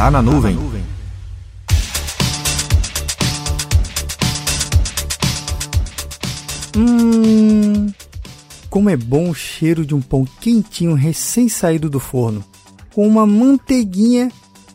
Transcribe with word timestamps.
Tá 0.00 0.10
na 0.10 0.22
nuvem. 0.22 0.56
Hum, 6.74 7.92
como 8.70 8.88
é 8.88 8.96
bom 8.96 9.28
o 9.28 9.34
cheiro 9.34 9.84
de 9.84 9.94
um 9.94 10.00
pão 10.00 10.26
quentinho 10.40 10.94
recém-saído 10.94 11.90
do 11.90 12.00
forno, 12.00 12.42
com 12.94 13.06
uma 13.06 13.26
manteiguinha 13.26 14.32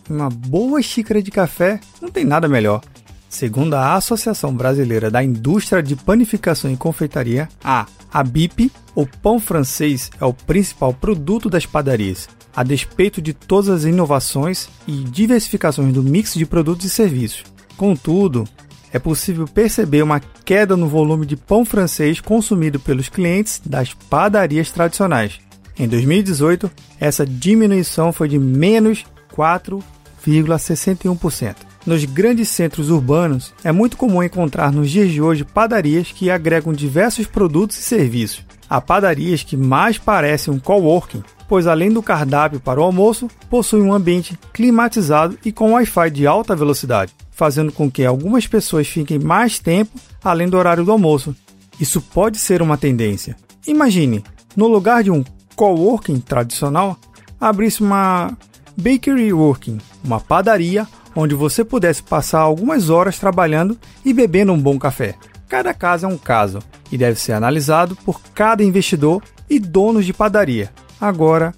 e 0.07 0.13
uma 0.13 0.29
boa 0.29 0.79
xícara 0.83 1.23
de 1.23 1.31
café, 1.31 1.79
não 1.99 2.11
tem 2.11 2.23
nada 2.23 2.47
melhor. 2.47 2.83
Segundo 3.27 3.73
a 3.73 3.95
Associação 3.95 4.53
Brasileira 4.53 5.09
da 5.09 5.23
Indústria 5.23 5.81
de 5.81 5.95
Panificação 5.95 6.71
e 6.71 6.77
Confeitaria, 6.77 7.49
a 7.63 7.87
ABIP, 8.13 8.71
o 8.93 9.07
pão 9.07 9.39
francês 9.39 10.11
é 10.21 10.23
o 10.23 10.31
principal 10.31 10.93
produto 10.93 11.49
das 11.49 11.65
padarias, 11.65 12.29
a 12.55 12.63
despeito 12.63 13.21
de 13.21 13.33
todas 13.33 13.69
as 13.69 13.83
inovações 13.83 14.69
e 14.87 15.03
diversificações 15.03 15.93
do 15.93 16.01
mix 16.01 16.33
de 16.33 16.45
produtos 16.45 16.85
e 16.85 16.89
serviços. 16.89 17.43
Contudo, 17.75 18.45
é 18.93 18.99
possível 18.99 19.45
perceber 19.45 20.01
uma 20.01 20.19
queda 20.19 20.77
no 20.77 20.87
volume 20.87 21.25
de 21.25 21.35
pão 21.35 21.65
francês 21.65 22.21
consumido 22.21 22.79
pelos 22.79 23.09
clientes 23.09 23.61
das 23.65 23.93
padarias 23.93 24.71
tradicionais. 24.71 25.39
Em 25.77 25.85
2018, 25.85 26.71
essa 26.99 27.25
diminuição 27.25 28.13
foi 28.13 28.29
de 28.29 28.39
menos 28.39 29.03
4,61%. 29.35 31.55
Nos 31.85 32.05
grandes 32.05 32.47
centros 32.49 32.89
urbanos, 32.89 33.53
é 33.63 33.71
muito 33.71 33.95
comum 33.97 34.23
encontrar 34.23 34.71
nos 34.71 34.89
dias 34.89 35.11
de 35.11 35.21
hoje 35.21 35.43
padarias 35.43 36.11
que 36.11 36.31
agregam 36.31 36.73
diversos 36.73 37.27
produtos 37.27 37.77
e 37.77 37.83
serviços. 37.83 38.43
Há 38.67 38.81
padarias 38.81 39.43
que 39.43 39.55
mais 39.57 39.97
parecem 39.97 40.53
um 40.53 40.57
coworking, 40.57 41.21
pois 41.47 41.67
além 41.67 41.91
do 41.91 42.01
cardápio 42.01 42.59
para 42.59 42.79
o 42.79 42.83
almoço, 42.83 43.29
possuem 43.49 43.83
um 43.83 43.93
ambiente 43.93 44.37
climatizado 44.53 45.37
e 45.45 45.51
com 45.51 45.73
Wi-Fi 45.73 46.09
de 46.11 46.27
alta 46.27 46.55
velocidade, 46.55 47.13
fazendo 47.31 47.71
com 47.71 47.89
que 47.89 48.05
algumas 48.05 48.47
pessoas 48.47 48.87
fiquem 48.87 49.19
mais 49.19 49.59
tempo 49.59 49.99
além 50.23 50.49
do 50.49 50.57
horário 50.57 50.83
do 50.83 50.91
almoço. 50.91 51.35
Isso 51.79 52.01
pode 52.01 52.37
ser 52.37 52.61
uma 52.61 52.77
tendência. 52.77 53.35
Imagine, 53.67 54.23
no 54.55 54.67
lugar 54.67 55.03
de 55.03 55.11
um 55.11 55.23
coworking 55.55 56.19
tradicional, 56.19 56.97
abrisse 57.39 57.81
uma 57.81 58.35
bakery 58.77 59.31
working, 59.31 59.77
uma 60.03 60.19
padaria 60.19 60.87
onde 61.15 61.33
você 61.33 61.63
pudesse 61.63 62.03
passar 62.03 62.39
algumas 62.39 62.89
horas 62.89 63.17
trabalhando 63.17 63.77
e 64.03 64.13
bebendo 64.13 64.51
um 64.51 64.59
bom 64.59 64.77
café. 64.77 65.15
Cada 65.47 65.73
caso 65.73 66.05
é 66.05 66.09
um 66.09 66.17
caso 66.17 66.59
e 66.91 66.97
deve 66.97 67.19
ser 67.19 67.33
analisado 67.33 67.95
por 67.97 68.19
cada 68.33 68.63
investidor 68.63 69.23
e 69.49 69.59
donos 69.59 70.05
de 70.05 70.13
padaria. 70.13 70.71
Agora, 70.99 71.53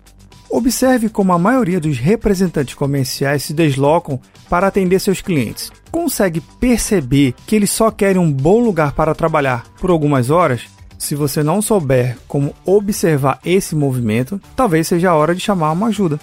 observe 0.50 1.10
como 1.10 1.34
a 1.34 1.40
maioria 1.40 1.80
dos 1.80 1.98
representantes 1.98 2.76
comerciais 2.76 3.44
se 3.44 3.54
deslocam 3.54 4.20
para 4.50 4.68
atender 4.68 5.00
seus 5.00 5.22
clientes. 5.22 5.72
Consegue 5.92 6.42
perceber 6.42 7.34
que 7.46 7.56
eles 7.56 7.72
só 7.72 7.92
querem 7.92 8.22
um 8.22 8.32
bom 8.32 8.60
lugar 8.60 8.94
para 8.94 9.16
trabalhar 9.16 9.66
por 9.80 9.90
algumas 9.90 10.30
horas? 10.30 10.62
Se 10.98 11.14
você 11.14 11.44
não 11.44 11.62
souber 11.62 12.18
como 12.28 12.54
observar 12.66 13.40
esse 13.46 13.76
movimento, 13.76 14.42
talvez 14.56 14.88
seja 14.88 15.12
a 15.12 15.16
hora 15.16 15.36
de 15.36 15.42
chamar 15.42 15.72
uma 15.72 15.88
ajuda. 15.88 16.20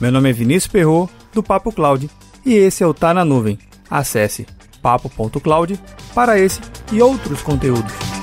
Meu 0.00 0.12
nome 0.12 0.28
é 0.28 0.32
Vinícius 0.32 0.70
Perro 0.70 1.08
do 1.32 1.42
Papo 1.42 1.72
Cloud, 1.72 2.10
e 2.44 2.52
esse 2.54 2.82
é 2.82 2.86
o 2.86 2.92
Tá 2.92 3.14
na 3.14 3.24
Nuvem. 3.24 3.58
Acesse 3.90 4.46
papo.cloud 4.82 5.80
para 6.14 6.38
esse 6.38 6.60
e 6.92 7.00
outros 7.00 7.40
conteúdos. 7.40 8.13